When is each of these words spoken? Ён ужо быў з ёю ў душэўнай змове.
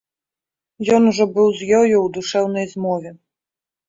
Ён 0.95 1.01
ужо 1.11 1.27
быў 1.35 1.47
з 1.59 1.67
ёю 1.79 1.95
ў 2.05 2.07
душэўнай 2.15 2.65
змове. 2.73 3.13